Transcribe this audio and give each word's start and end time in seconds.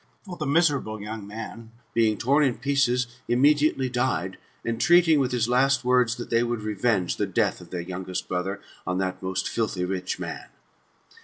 For 0.23 0.35
the 0.35 0.47
miserable 0.47 0.99
young 0.99 1.27
man, 1.27 1.73
being 1.93 2.17
torn 2.17 2.43
in 2.43 2.57
pieces, 2.57 3.05
immediately 3.27 3.87
died, 3.87 4.37
entreating, 4.65 5.19
with 5.19 5.31
his 5.31 5.47
last 5.47 5.85
words, 5.85 6.15
that 6.15 6.31
they 6.31 6.41
would 6.41 6.63
revenge 6.63 7.17
the 7.17 7.27
death 7.27 7.61
of 7.61 7.69
thor 7.69 7.81
youngest 7.81 8.27
brother 8.27 8.61
on 8.87 8.97
that 8.97 9.21
most 9.21 9.47
filthy 9.47 9.85
rich 9.85 10.17
man. 10.17 10.47